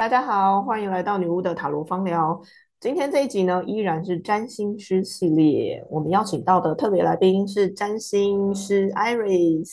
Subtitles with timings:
[0.00, 2.40] 大家好，欢迎来到女巫的塔罗方疗。
[2.80, 5.86] 今天这一集呢，依然是占星师系列。
[5.90, 9.68] 我们邀请到的特别来宾是占星师 Iris。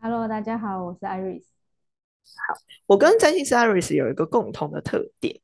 [0.00, 1.42] Hello，大家好，我是 Iris。
[2.24, 2.54] 好，
[2.86, 5.38] 我跟占星师 Iris 有一个共同的特点，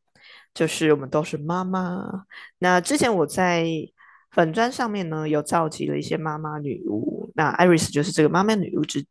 [0.54, 2.24] 就是我们都是妈妈。
[2.60, 3.66] 那之前我在
[4.30, 9.04] 粉砖上面呢，有召集了一些妈妈女巫，那 Iris 就是这个妈妈女巫之。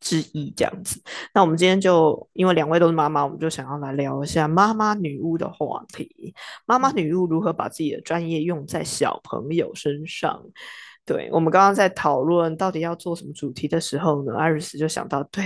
[0.00, 1.00] 之一这样子，
[1.34, 6.34] 那我们今天就因为两位都是妈妈，我们就想要来聊一下妈妈女巫的话题。
[6.66, 10.42] 妈妈女巫如何把自己的专业用在小朋友身上？
[11.04, 15.42] 对我们刚刚在讨论到底要做什么主题的时候呢，艾瑞斯就想到，对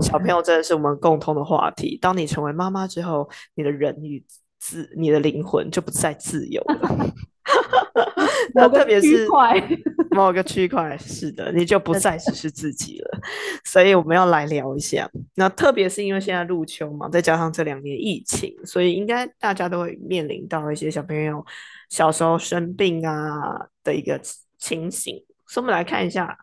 [0.00, 1.96] 小朋友真的是我们共同的话题。
[2.02, 4.24] 当你成为妈妈之后，你的人与
[4.58, 7.06] 自，你的灵魂就不再自由了。
[8.54, 9.26] 那特别是
[10.10, 13.20] 某个区块，是的，你就不再只是自己了。
[13.64, 15.10] 所以我们要来聊一下。
[15.34, 21.44] 那特别是因为现在入秋嘛，再加上这两年疫情，所以应该大家都会面临到一些小朋友
[21.90, 24.20] 小时候生病啊的一个
[24.58, 25.22] 情形。
[25.46, 26.36] 所以我们来看一下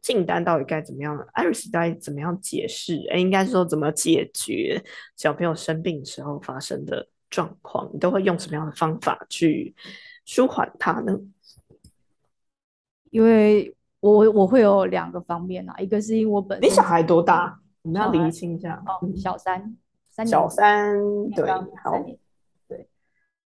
[0.00, 3.06] 进单到底该怎么样，Iris 该怎么样解释？
[3.10, 4.82] 哎，应该是说怎么解决
[5.16, 7.88] 小朋友生病时候发生的状况？
[7.92, 9.74] 你都会用什么样的方法去？
[10.24, 11.16] 舒缓它呢？
[13.10, 17.58] 因为我我会有两个方面啊，一个是因为我本你小孩多大？
[17.82, 19.76] 我们要厘清一下哦，小三，
[20.08, 20.96] 三小三
[21.30, 21.50] 对，
[21.82, 22.02] 好
[22.68, 22.88] 对。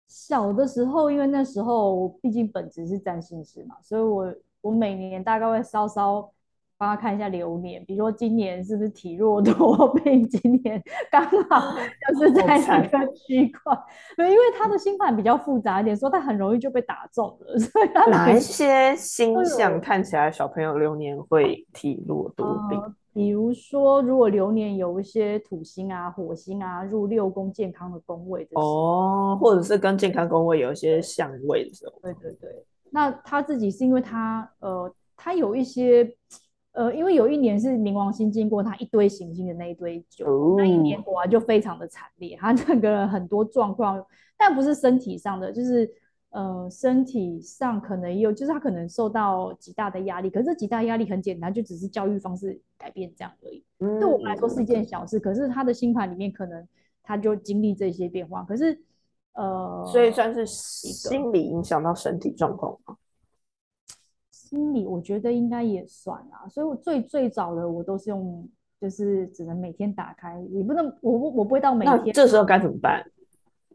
[0.06, 6.30] 小的时候，因为那时候毕竟本职是占星师嘛，所以我我每年大概会稍稍。
[6.78, 10.26] 帮他看一下流年，比如说今年是不是体弱多病？
[10.30, 11.74] 今年刚好
[12.08, 13.76] 就是在哪个区块？
[14.16, 17.58] 对，因为他的星盘比较复杂一点，所以他很容易就被打中了。
[17.58, 22.80] 所以他哪一些星象看起来小朋友流年会体弱多病？
[23.12, 32.64] 比如说，如果流年有一些土星啊、火星啊入六宫健康的宫位的哦，或者是跟健康宫位有一些相位的时候，对对对。
[32.90, 36.14] 那他自己是因为他呃，他有一些。
[36.72, 44.04] 呃，因为有一年是冥王星经过他一堆行星的那一堆酒，那一年果然就非常的惨烈，他整个人很多状况，
[44.36, 45.90] 但不是身体上的，就是
[46.30, 53.64] 呃身体上可能也有，就是他可能受到极大的压力，可是极大压力很简单，就只是教育方式改变这样而已，
[53.98, 56.64] 对我们来说是一件小事，可是他的星盘里面可能
[57.02, 58.78] 他就经历这些变化，可是
[59.32, 62.96] 呃，所以算是心理影响到身体状况吗？
[64.48, 68.48] 心理我觉得应该也算啊，所以我最最早的我都是用，
[68.80, 72.14] 就是只能每天打开，也不能我我不会到每天。
[72.14, 73.04] 这时候该怎么办？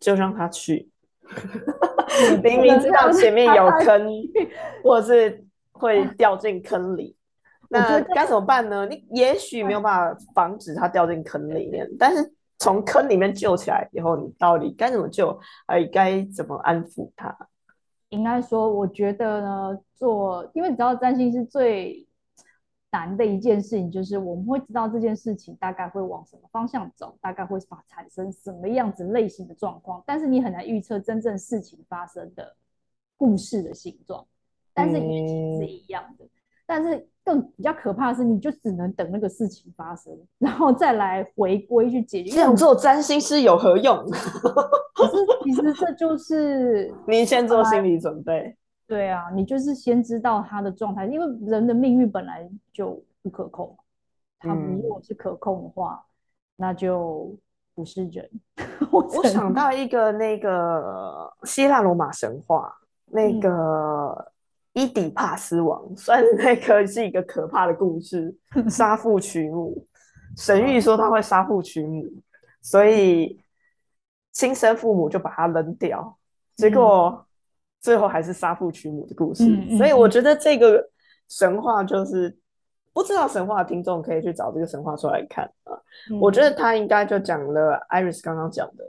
[0.01, 0.89] 就让他去，
[2.43, 4.09] 明明知道前面有坑，
[4.83, 7.15] 或是会掉进坑里，
[7.69, 8.87] 那该怎么办呢？
[8.87, 15.39] 你也许没有办法防止他掉进坑里面，但是从坑里面救起来以后，你到底该怎么救？
[15.67, 17.37] 而该怎么安抚他？
[18.13, 22.07] 应该说，我觉得呢，做，因为你知道占星是最
[22.91, 32.55] 难的一件事情，就是我们会知道这件事情大概会往什么方向走，大概会发产生什么样子类型的状况，但是你很难预测真正事情发生的
[33.17, 34.23] 故事的形状，
[34.75, 36.29] 但是运气是一样的。
[36.67, 42.31] 但是更比较可怕的是，你就只能等那个事情发生，然后再来回归去解决。
[42.31, 43.97] 这样做占星师有何用？
[44.93, 48.55] 可是其实这就是 你先做心理准备。
[48.85, 53.75] 对啊，你就是先知道他的状态，因为人的命运本来就不可控。
[54.39, 56.03] 他如果是可控的话，
[56.57, 57.33] 那就
[57.73, 58.29] 不是人。
[58.91, 64.32] 我想到一个那个希腊罗马神话那个。
[64.73, 68.35] 伊底帕斯王算是那个是一个可怕的故事，
[68.69, 69.87] 杀父娶母。
[70.35, 72.03] 神谕说他会杀父娶母，
[72.59, 73.39] 所以
[74.31, 76.17] 亲生父母就把他扔掉，
[76.55, 77.23] 结果
[77.79, 79.43] 最后还是杀父娶母的故事。
[79.77, 80.83] 所以我觉得这个
[81.29, 82.35] 神话就是
[82.93, 85.77] 不知道神话的听众可以去找这个神话出来看啊。
[86.19, 88.83] 我觉得他应该就讲了艾瑞斯刚刚讲的，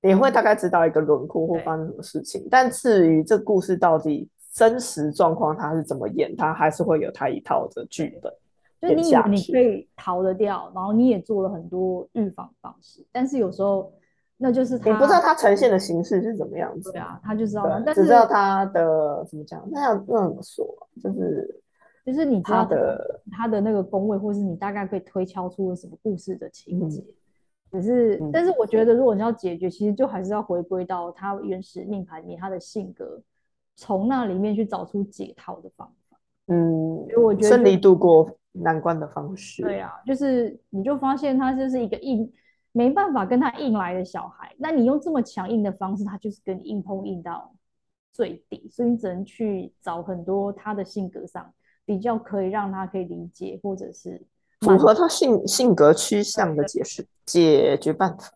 [0.00, 4.30] 你会大概知道一个轮廓或发生什么事情，但至于这故事到底。
[4.56, 8.32] 真实状况他是怎么演，他还是会有他一套的剧本。
[8.80, 13.92] 就你以为你可以逃得掉，然后你也做了很多预防方式，但是有时候
[14.38, 16.90] 那就是你不知道他呈现的形式是怎么样子。
[16.90, 20.66] 对啊，他就知道，但是只知道他的怎么讲，那要那怎么说？
[21.02, 21.62] 就是
[22.06, 27.04] 就是你他的他的那个工位，或是你大概可以推敲出了什么故事的情节。
[27.72, 33.20] 只是，但是我觉得如果你要解决，其实就还是要回归到他原始命盘里面他的性格。
[33.76, 39.62] 从那里面去找出解套的方法，嗯，我觉得顺利度过难关的方式。
[39.62, 42.32] 对啊，就是你就发现他就是一个硬，
[42.72, 47.54] 没办法跟他硬来的小孩，那你用这么强硬的方式，他就是跟你硬碰硬到
[48.12, 51.52] 最底，所以你只能去找很多他的性格上
[51.84, 54.22] 比较可以让他可以理解，或者是
[54.60, 58.30] 符合他性性格趋向的解释解决办法。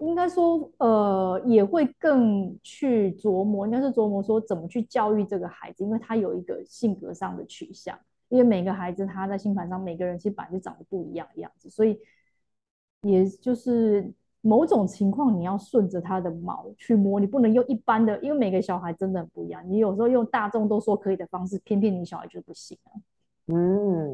[0.00, 7.98] 应该说，呃，也会更去琢磨，应该是琢磨说怎么去教育这个孩子，因为他有一个性格上的取向，
[8.30, 12.00] 因为每个孩子他在星盘上，每个人其实本来就长得不一样的样子，所以
[13.02, 14.10] 也就是
[14.40, 22.96] 某种情况你要顺着他的毛去摸，你不能用一般的，因为每个小孩真的很不一样，你有时候用大众都说可以的方式，偏偏你小孩就不行啊。
[23.48, 24.12] 嗯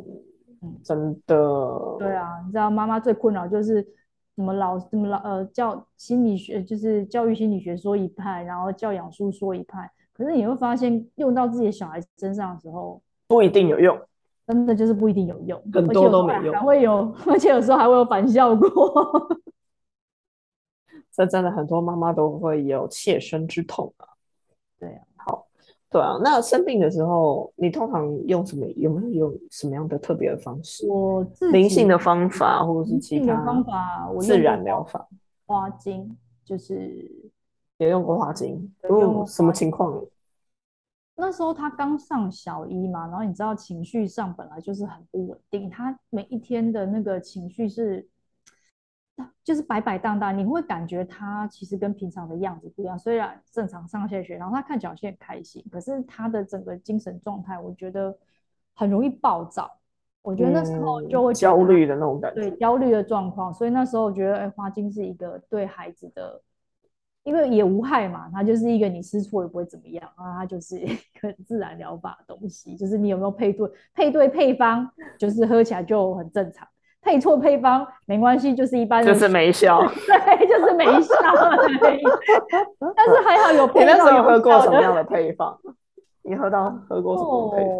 [0.62, 1.96] 嗯，真的。
[1.98, 3.86] 对啊，你知道妈妈最困扰就是。
[4.36, 13.98] 怎么老什么老呃教心理学就是教育心理学说一派，然后教养书说一派，可是你会发现用到自己的小孩身上的时候，不一定有用，
[14.46, 18.68] 真的就是不一定有用，很多都没用，还会有， 而且有时候还会有反效果。
[21.10, 24.06] 这真的很多妈妈都会有切身之痛啊。
[24.78, 25.02] 对啊。
[25.96, 28.66] 对啊，那生病的时候，你通常用什么？
[28.76, 30.86] 有没有用什么样的特别的方式？
[30.86, 35.08] 我自灵性的方法，或者是其他方法，自然疗法，
[35.46, 36.14] 花精
[36.44, 37.10] 就是
[37.78, 38.70] 也用过花精。
[38.82, 40.04] 嗯，什么情况？
[41.16, 48.06] 那时候他刚上小一嘛，然后你知道情绪上本来就是很不稳定，他每一天的那个情绪是。
[49.42, 52.98] 就是摆摆荡荡，你会感觉他其实跟平常的样子不一样。
[52.98, 58.16] 虽然正常上下学，然后他看起来很开心，可是他的整个精神状态，我觉得
[58.74, 59.70] 很容易暴躁。
[60.22, 63.54] 我觉得那时候就会焦虑的那种感觉，对焦虑的状况。
[63.54, 66.42] 所以那时候我觉得，哎，花精是一个对孩子的，
[67.22, 70.88] 因为也无害嘛，它就是一个你吃错也不会怎么样啊，它就是一
[71.20, 72.74] 个自然疗法的东西。
[72.74, 76.66] 就是你有没有配对配对配方，就是喝起来就很正常。
[77.06, 81.14] 配错配方没关系，就是一般就是没效， 对，就是没效。
[82.96, 83.78] 但是还好有配。
[83.78, 85.56] 你那时候喝过什么样的配方？
[86.22, 87.70] 你喝到喝过什么配方？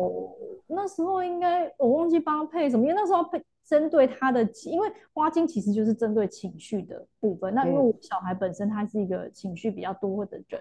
[0.68, 7.52] 那时候应该我忘记帮他配什么，因为那时候配针对他的，因为花精其实就是针对情绪的部分。
[7.52, 10.60] 那因为我小孩本身他是一个情绪比较多的人，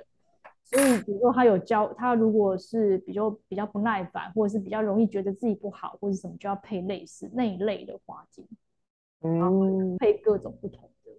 [0.65, 8.45] 所以比如说他有教他，如果是比较比较不耐烦，或者是比较容易觉得自己不好，或者什么，就要配类似那一类的花精。
[9.21, 11.11] 嗯，配各种不同的。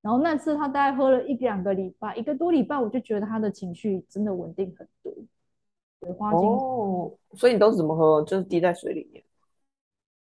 [0.00, 5.12] 然后那次他大概喝了一两个礼拜，一个多礼拜，我就觉得他的情绪真的稳定很多。
[6.18, 8.22] 花精哦，所以你都是怎么喝？
[8.24, 9.24] 就是滴在水里面，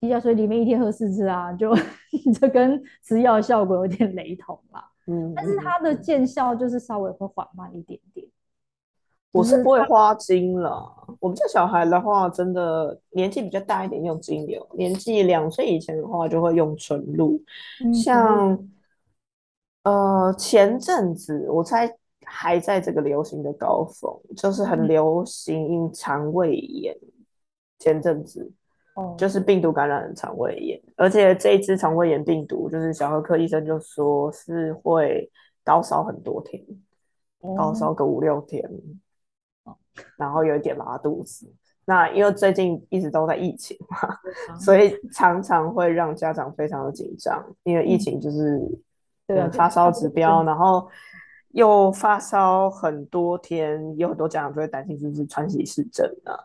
[0.00, 1.74] 滴在水里面，一天喝四次啊，就
[2.40, 4.90] 这跟吃药效果有点雷同啦。
[5.06, 8.26] 嗯，但是它的见效就是稍微会缓慢一点点。
[9.36, 10.92] 我是不会花精了。
[11.20, 17.40] 我们家小孩的话，真的年纪比较大一点用精油，年纪两岁以前的话就会用纯露。
[17.92, 18.58] 像
[19.84, 21.90] 呃前阵子，我猜
[22.24, 26.96] 还在这个流行的高峰，就是很流行肠胃炎。
[27.78, 28.50] 前阵子，
[28.94, 35.30] 哦，就是病毒感染的肠胃炎，而且这一支肠胃炎病毒，就是小儿科医生就说是会
[35.62, 36.64] 高烧很多天，
[37.54, 38.62] 高烧个五六天。
[40.16, 41.50] 然后有一点拉肚子，
[41.84, 48.60] 那因为最近一直都在疫情嘛，所以常常会让家长非常的紧张，因为疫情就是
[49.26, 50.86] 对发烧指标，然后
[51.52, 56.36] 又发烧很多天，有很多家长就会担心是不是川崎市症啊？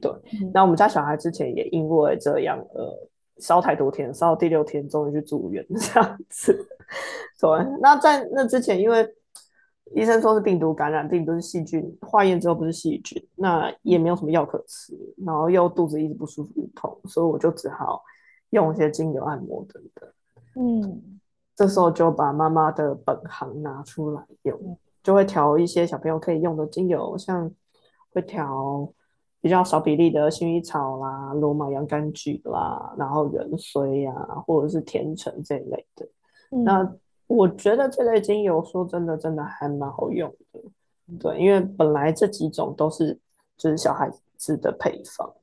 [0.00, 0.12] 对，
[0.52, 3.08] 那我们家小孩之前也因为这样，呃，
[3.38, 6.52] 烧太多天，烧到第六天终于去住院这样子。
[7.40, 9.12] 对，那在那之前因为。
[9.94, 14.94] 医生说是病毒感染，病毒是细菌，化验之后不是细菌，那也没有什么药可吃，
[15.24, 18.02] 然后又肚子一直不舒服痛，所以我就只好
[18.50, 20.10] 用一些精油按摩等等。
[20.56, 21.20] 嗯，
[21.54, 27.50] 这时候就把妈妈的本行拿出来用，就会调一些小朋友可以用的精油，像
[28.12, 28.88] 会调
[29.40, 34.12] 比较少比例的薰衣草啦、罗马洋甘菊啦，然后人参呀，
[34.46, 36.08] 或者是甜橙这一类的。
[36.64, 36.94] 那
[37.34, 40.60] 我觉得这类精油说真的，真的还蛮好用的，
[41.18, 43.18] 对，因为本来这几种都是
[43.56, 45.34] 就是小孩子的配方。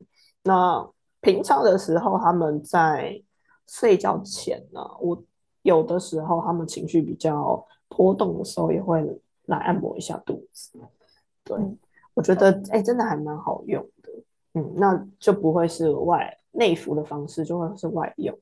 [0.43, 0.88] 那
[1.19, 3.19] 平常的时候，他们在
[3.65, 5.19] 睡觉前呢，我
[5.63, 9.03] 有的时候他们情绪比较波动的时候，也会
[9.46, 10.79] 来按摩一下肚子。
[11.43, 11.58] 对，
[12.13, 14.12] 我觉得哎，真的还蛮好用的。
[14.53, 18.38] 嗯，那就不会是外内服的方式，就会是外用，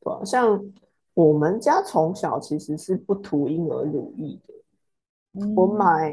[0.00, 0.24] 对吧？
[0.24, 0.64] 像。
[1.14, 4.54] 我们家从小其实是不涂婴儿乳液的。
[5.56, 6.12] 我买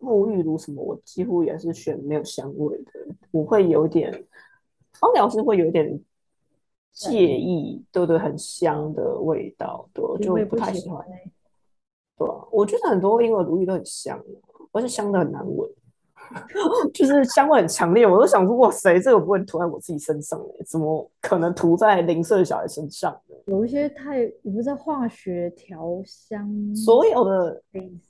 [0.00, 2.92] 沐浴乳什么，我几乎也是选没有香味的。
[3.30, 4.10] 我会有点，
[4.92, 6.00] 芳疗师会有点
[6.92, 11.06] 介意，对对，很香的味道，对，就不太喜欢。
[12.16, 14.22] 对啊，我觉得很多婴儿乳液都很香，
[14.72, 15.70] 而且香的很难闻。
[16.92, 23.36] 就是香味很强烈，我都想说，哇塞，这个不会涂在我自己身上哎，怎么可能涂在零岁小孩身上呢？
[23.46, 27.62] 有一些太，你不知道化学调香，所有的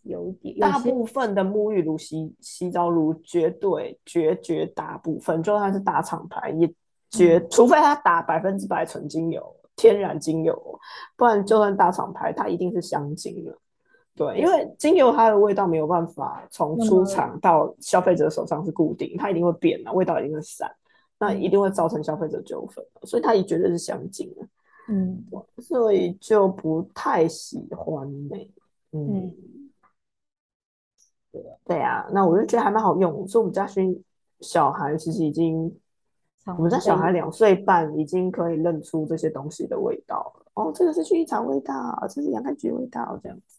[0.03, 6.69] 有点，大部分的沐浴露、洗洗澡乳，绝对绝绝大部分，就算是大厂牌，也
[7.11, 10.61] 绝，除非它打百分之百纯精油、天然精油，
[11.17, 13.59] 不然就算大厂牌，它一定是香精了。
[14.19, 20.69] 对，因为精油它的味道没有办法从出厂到消费者手上是固定，它一定会变的，味道一定会散，
[21.21, 24.29] 那一定会造成消费者纠纷，所以它也绝对是香精
[24.89, 25.25] 嗯，
[25.59, 28.37] 所以就不太喜欢呢。
[28.91, 29.33] 嗯，
[31.31, 34.03] 对对啊，那我就觉得还蛮好用，所以我们家熏
[34.41, 35.73] 小孩其实已经，
[36.47, 40.47] 我们家小孩两岁半已经可以认出这些东西的味道了。
[40.55, 41.75] 哦，这个是薰衣草味道，
[42.09, 43.58] 这是洋甘菊味道，这样子。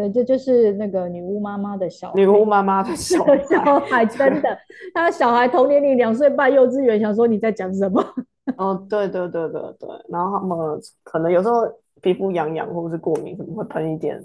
[0.00, 4.58] 对，这就是那个女巫妈妈的小女巫妈妈的小 小孩，真的，
[4.94, 8.02] 他小孩同年龄两岁半，幼稚园，想说你在讲什么？
[8.56, 10.58] 哦，对对对对对，然后他们
[11.02, 14.18] 可能有时候皮肤痒痒或者是过敏，可能会喷一点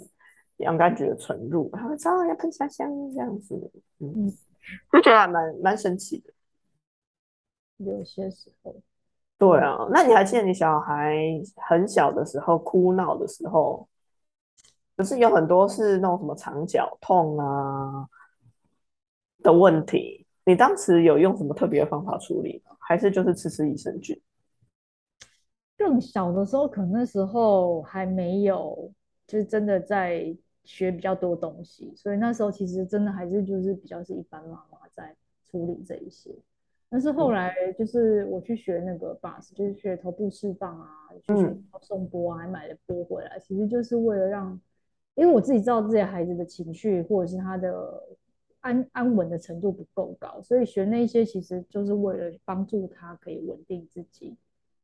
[0.58, 3.54] 洋甘菊的纯露，他会说要喷香香这样子，
[4.00, 4.32] 嗯，
[4.94, 6.32] 就觉得还蛮蛮神奇的。
[7.86, 8.74] 有些时候，
[9.38, 11.18] 对啊，那你还记得你小孩
[11.58, 13.86] 很小的时候哭闹的时候？
[14.98, 18.08] 可是有很多是那种什么肠绞痛啊
[19.44, 22.76] 的问题，你当时有用什么特别的方法处理吗？
[22.80, 24.18] 还是就是吃吃益生菌？
[25.78, 28.90] 更小的时候，可能那时候还没有，
[29.28, 30.34] 就是真的在
[30.64, 36.34] 学比较多东西，所以那时候其实真的还是就是比较是一般妈妈在处理这一些。
[36.90, 40.88] 但是后来就是我去学那个 bus，就是学头部释放啊，
[41.22, 44.58] 去学送波啊，还买了波回来，其实就是为了让。
[45.16, 48.04] 因为我自己知道自己孩子的情绪或者是他的
[48.60, 54.36] 安安稳的程度不够高，所以学那些其实就是为了帮助他可以稳定自己，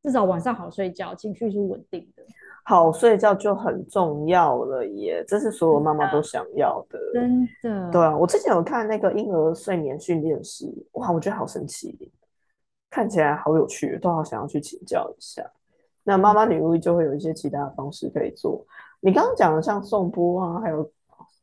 [0.01, 2.23] 至少晚上好睡觉，情绪是稳定的。
[2.63, 6.99] 好睡觉就很重要了耶，这是所有妈妈都想要的。
[7.13, 7.91] 真的。
[7.91, 12.11] 对啊，我之前有看那个婴儿睡眠训练师，哇，我觉得好神奇，
[12.89, 15.43] 看起来好有趣，都好想要去请教一下。
[16.03, 18.63] 那妈妈女巫就会有一些其他的方式可以做。
[19.01, 20.89] 你刚刚讲的像送波啊，还有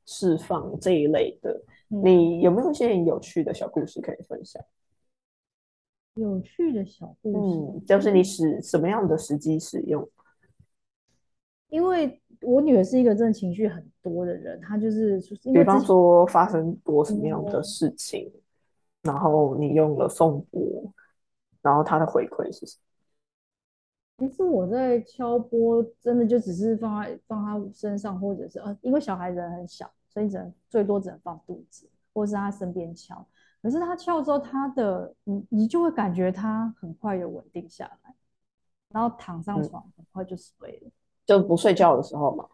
[0.06, 4.64] 释放这一类的，你有没有一些有趣的小故事可以分享？
[6.14, 10.08] 有趣的小故事，嗯，就是你使什么样的时机使用？
[11.68, 15.20] 因为我女儿是一个真的情绪很多的人，她就是，
[15.52, 18.32] 比方说发生过什么样的事情，
[19.02, 20.92] 然后你用了送波，
[21.60, 22.87] 然后她的回馈是什么？
[24.18, 33.24] 其实我在敲波，真的就只是放在放他身上，或者是呃，因为小孩人很小，所以只能最多只能放肚子，或者是他身边敲。
[33.62, 38.12] 可是他敲之后，他的你你就会感觉他很快就稳定下来，
[38.90, 40.90] 然后躺上床很快就睡了。
[41.24, 42.44] 就不睡觉的时候嘛，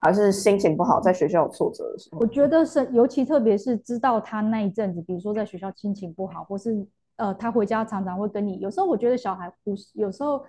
[0.00, 2.18] 还是心情不好，在学校有挫折的时候？
[2.18, 6.84] 我觉得是，尤其特别是知道他那一阵子，比如说在学校心情不好，或是
[7.14, 8.58] 呃，他回家常常会跟你。
[8.58, 10.44] 有时候我觉得小孩不是，有时候。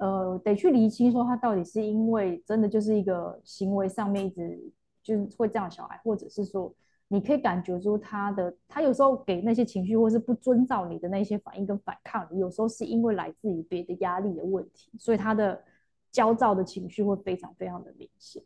[0.00, 4.58] 呃，得去厘清说他到底是因为真的就是一个行为上面一直
[5.02, 6.74] 就是会这样小孩，或者是说
[7.06, 15.62] 你可以感觉出他的他有时候给那些情绪或是不遵照你的那些反应跟反抗，有时候是因为来自于别的压力的问题，所以他的
[16.10, 18.42] 焦躁的情绪会非常非常的明显。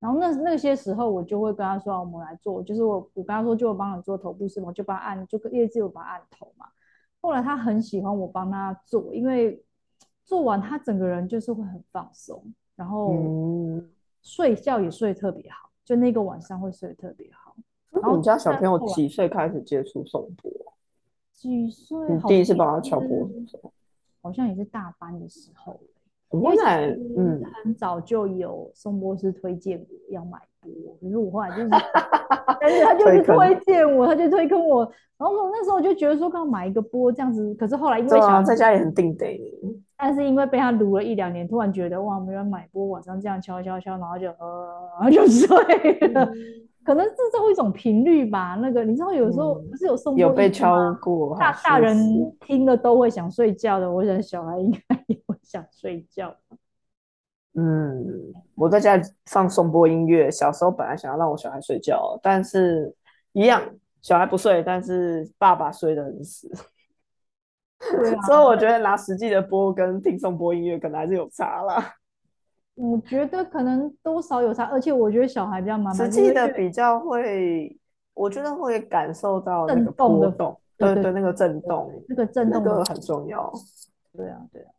[0.00, 4.70] 然后那那些时候我就会跟他说，我们来做，就是我我跟他说就我帮你做头部是吗？
[4.72, 6.66] 就帮按，就业绩我帮他按头嘛。
[7.22, 9.64] 后来他很喜欢我帮他做，因为。
[10.28, 12.44] 做完，他整个人就是会很放松，
[12.76, 13.16] 然后
[14.20, 17.56] 睡觉也睡特别好，就那个晚上会睡得特别好。
[17.90, 20.52] 然后你家小朋友几岁开始接触颂钵？
[21.32, 21.98] 几岁？
[22.10, 23.26] 你第一次帮他敲波？
[24.20, 25.80] 好像也是大班的时候。
[26.28, 30.70] 我在嗯，很早就有宋波师推荐我要买波，
[31.00, 31.68] 可是我后来就是，
[32.60, 34.82] 但是他就是推荐我，他就推跟我，
[35.16, 39.40] 然后我那时候就觉得说，刚买一个波这样子，可是后来因为想在家也很定得。
[39.98, 45.48] 但是因为被他撸了一两年，突然觉得哇，没人买波，晚上这样敲敲敲，然后就呃，然后就睡
[46.10, 46.30] 了。
[46.84, 48.54] 可能是这后一种频率吧。
[48.54, 51.98] 那个你知道，有时候不是有送有被敲过，大大人
[52.46, 53.90] 听了都会想睡觉的。
[53.90, 56.34] 我想小孩应该也会想睡觉。
[57.54, 60.30] 嗯，我在家放送播音乐。
[60.30, 62.94] 小时候本来想要让我小孩睡觉，但是
[63.32, 63.60] 一样，
[64.00, 66.48] 小孩不睡，但是爸爸睡得很死。
[68.26, 71.94] 所以我觉得拿实际的播跟听众播音乐可能还是有差啦。
[72.74, 77.76] 我觉得可能多少有差，而且我觉得小孩比较麻烦实际的比较会，
[78.14, 83.52] 我觉得会感受到那个波动，对对，那个震动，那个震动个很重要。
[84.16, 84.70] 对啊，对啊。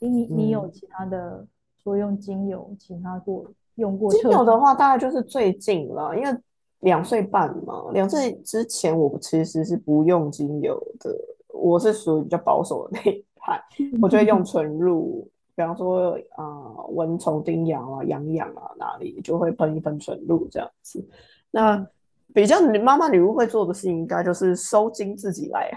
[0.00, 1.46] 你你你有其他的
[1.82, 6.38] 说用精油，其他过用过精油的话，大概就是最近了，因为
[6.80, 11.10] 两岁半嘛，两岁之前我其实是不用精油的，
[11.54, 13.62] 我是属于比较保守的那一派，
[14.02, 15.28] 我就会用纯露。
[15.56, 16.44] 比方说啊，
[16.88, 21.06] 蚊虫叮咬啊，痒痒啊，哪里就会喷一喷纯露这样子。
[21.52, 21.86] 那
[22.34, 25.70] 比较女妈妈女巫会做的事情，应该就是收精自己来，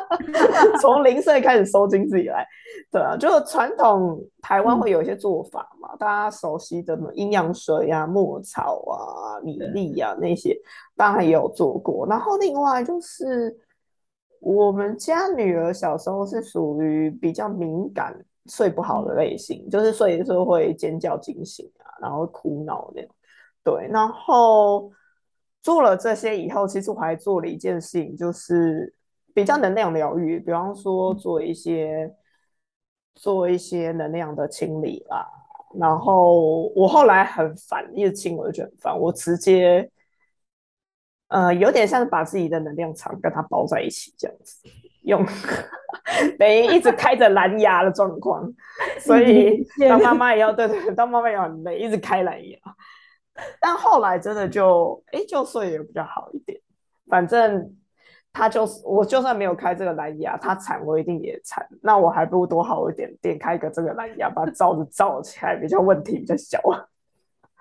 [0.80, 2.46] 从零岁开始收精自己来。
[2.90, 10.56] 对啊，就传统台湾会有一些做法嘛，大家熟悉的什么阴阳水呀、墨草啊、米粒呀那些，
[10.96, 12.06] 当然也有做过。
[12.06, 13.54] 然后另外就是
[14.42, 18.14] 我们家女儿小时候是属于比较敏感。
[18.46, 23.08] 睡不好的类型，就是睡的时候会尖叫惊醒啊，然后哭闹那样。
[23.62, 24.90] 对，然后
[25.62, 28.92] 做了这些以后，其实我还做了一件事情，就是
[29.32, 32.12] 比较能量疗愈，比方说做一些
[33.14, 35.24] 做一些能量的清理啦。
[35.78, 39.88] 然后我后来很烦，一直清我就觉得很烦，我直接
[41.32, 44.68] 呃有点像是把自己的能量场跟它包在一起这样子。
[45.02, 45.26] 用
[46.38, 48.48] 等于一直开着蓝牙的状况，
[49.02, 52.56] 所以当妈妈也要对对，当妈妈也很累，一直开蓝牙。
[53.60, 56.56] 但后来真的就哎，就睡也比较好一点。
[57.08, 57.74] 反正
[58.32, 61.66] 他就是我，就算没有开这个蓝牙，他惨我一定也惨。
[61.82, 66.60] 那我还不如多好一点，点开一个这个蓝牙，把罩子罩起来，比较问题比较小。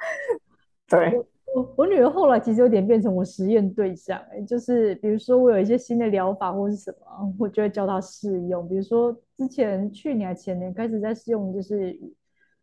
[0.87, 1.25] 对。
[1.53, 8.67] 我我女儿后来其实有点变成我实验对象，哎，就是比如说我有一些新的疗法或是什么，我就会教她试用。
[8.69, 11.99] 比如说之前去年前年开始在试用，就是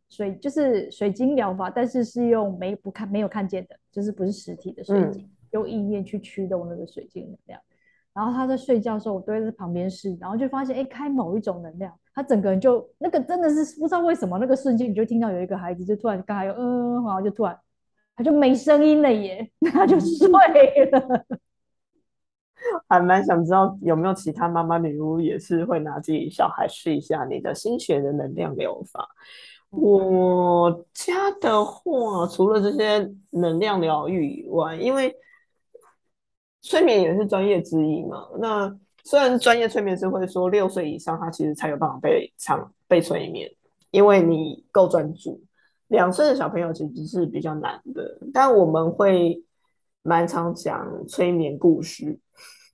[0.09, 7.61] 水就是水晶疗法，但是是用没不看没有看见的，就是不是实体的水晶，用意念去驱动那个水晶能量。
[8.15, 17.55] 然后她在睡觉的时候，我都会在旁边试，然后就发现，哎，开某一种能量，她整个人就那个真的是不知道为什么，那个瞬间你就听到有一个孩子就突然刚才有嗯，然后就突然。
[18.19, 20.29] 他就没声音了耶，他就睡
[20.91, 21.25] 了。
[22.89, 29.09] 还蛮想知道有没有其他妈妈女巫也是会拿自己小孩试一下你的心血的能量疗法。
[29.71, 35.15] 我家的话，除了这些能量疗愈以外，因为
[36.61, 38.29] 催眠也是专业之一嘛。
[38.41, 43.49] 那虽然专业催眠师会说六岁以上他其实才有办法被唱被催眠，
[43.93, 45.41] 因为你够专注。
[45.89, 49.43] 两岁的小朋友其实是比较难的，但我们会
[50.03, 52.19] 蛮常讲催眠故事。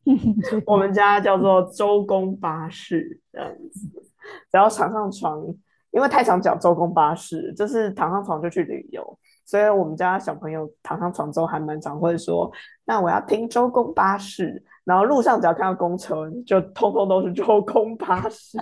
[0.67, 3.89] 我们家叫做周公巴士这样子，
[4.51, 5.43] 只要躺上床，
[5.91, 12.53] 因为太常讲周公巴士，就是躺上床就去旅游，所以我们家小朋友躺上床之后还蛮常会说
[12.85, 18.59] ：“那我要听周公巴士。”然后路上只要看到公车，就通通都是周公八式。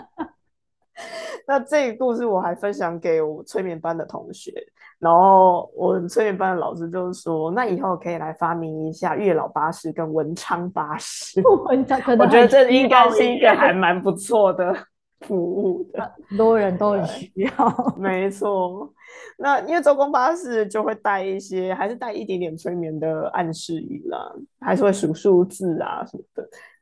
[1.47, 4.53] 那这个故事我还分享给我催眠班的同学，
[4.99, 11.43] 然后我催眠班的老师就是说，那以后可以来发明一下月老巴士跟文昌巴士。
[11.67, 14.75] 文昌，我觉得这应该是一个还蛮不错的
[15.21, 17.95] 服务的， 很多人都很需要。
[17.97, 18.93] 没错。
[19.37, 26.32] 那因为周公巴士就会带一些，还是带一点点催眠的暗示语啦，还是会数数字啊什么的。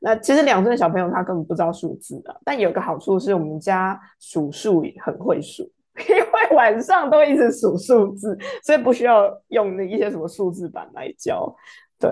[0.03, 5.63] 那其实两岁的小朋友他根本不知道数字啊，但有个好处是我们家数数很会数，
[6.09, 11.55] 因为晚上都一直数数字，所以不需要用那一些什么数字板来教。
[11.99, 12.09] 对，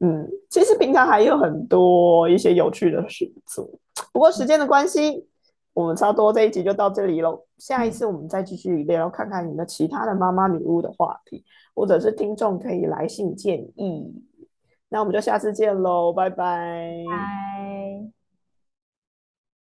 [0.00, 3.66] 嗯，其实平常还有很多一些有趣的事做，
[4.12, 5.26] 不过时间的关系。
[5.72, 14.10] 我们差不多这一集就到这里喽，下一次我们再继续聊，看看有没有其他的妈妈女巫的话题，或者是听众可以来信建议。
[14.96, 17.04] 那我们就下次见喽，拜拜。
[17.06, 18.15] 拜。